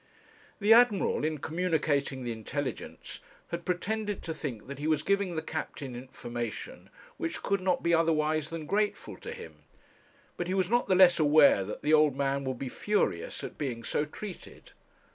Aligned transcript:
The 0.59 0.73
Admiral, 0.73 1.23
in 1.23 1.37
communicating 1.37 2.23
the 2.23 2.31
intelligence, 2.31 3.19
had 3.49 3.65
pretended 3.65 4.23
to 4.23 4.33
think 4.33 4.65
that 4.65 4.79
he 4.79 4.87
was 4.87 5.03
giving 5.03 5.35
the 5.35 5.43
captain 5.43 5.95
information 5.95 6.89
which 7.17 7.43
could 7.43 7.61
not 7.61 7.83
be 7.83 7.93
otherwise 7.93 8.49
than 8.49 8.65
grateful 8.65 9.15
to 9.17 9.31
him, 9.31 9.57
but 10.37 10.47
he 10.47 10.55
was 10.55 10.71
not 10.71 10.87
the 10.87 10.95
less 10.95 11.19
aware 11.19 11.63
that 11.65 11.83
the 11.83 11.93
old 11.93 12.15
man 12.15 12.45
would 12.45 12.57
be 12.57 12.67
furious 12.67 13.43
at 13.43 13.59
being 13.59 13.83
so 13.83 14.05
treated. 14.05 14.71